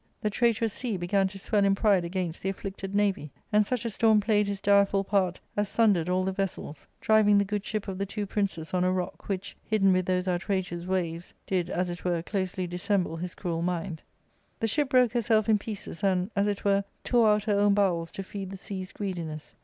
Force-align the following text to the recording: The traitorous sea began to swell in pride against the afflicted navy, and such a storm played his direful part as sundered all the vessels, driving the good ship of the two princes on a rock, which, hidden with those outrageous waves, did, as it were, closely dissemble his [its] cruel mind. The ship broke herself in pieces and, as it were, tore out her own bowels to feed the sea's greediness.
The 0.19 0.31
traitorous 0.31 0.73
sea 0.73 0.97
began 0.97 1.27
to 1.27 1.37
swell 1.37 1.63
in 1.63 1.75
pride 1.75 2.03
against 2.03 2.41
the 2.41 2.49
afflicted 2.49 2.95
navy, 2.95 3.31
and 3.53 3.63
such 3.67 3.85
a 3.85 3.89
storm 3.91 4.19
played 4.19 4.47
his 4.47 4.59
direful 4.59 5.03
part 5.03 5.39
as 5.55 5.69
sundered 5.69 6.09
all 6.09 6.23
the 6.23 6.31
vessels, 6.31 6.87
driving 6.99 7.37
the 7.37 7.45
good 7.45 7.63
ship 7.63 7.87
of 7.87 7.99
the 7.99 8.05
two 8.07 8.25
princes 8.25 8.73
on 8.73 8.83
a 8.83 8.91
rock, 8.91 9.27
which, 9.29 9.55
hidden 9.63 9.93
with 9.93 10.07
those 10.07 10.27
outrageous 10.27 10.87
waves, 10.87 11.35
did, 11.45 11.69
as 11.69 11.91
it 11.91 12.03
were, 12.03 12.23
closely 12.23 12.65
dissemble 12.65 13.15
his 13.15 13.33
[its] 13.33 13.35
cruel 13.35 13.61
mind. 13.61 14.01
The 14.59 14.65
ship 14.65 14.89
broke 14.89 15.11
herself 15.13 15.47
in 15.47 15.59
pieces 15.59 16.03
and, 16.03 16.31
as 16.35 16.47
it 16.47 16.65
were, 16.65 16.83
tore 17.03 17.29
out 17.29 17.43
her 17.43 17.59
own 17.59 17.75
bowels 17.75 18.11
to 18.13 18.23
feed 18.23 18.49
the 18.49 18.57
sea's 18.57 18.91
greediness. 18.91 19.53